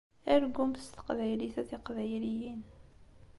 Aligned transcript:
Argumt 0.33 0.75
s 0.83 0.87
teqbaylit 0.87 1.55
a 1.61 1.63
tiqbayliyin! 1.69 2.61